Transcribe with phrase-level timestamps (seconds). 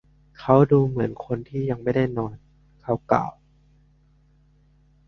[0.39, 1.37] “เขาดูเหมือนคน
[1.71, 2.35] ยังไม่ได้นอน”
[2.83, 3.31] เขากล่าว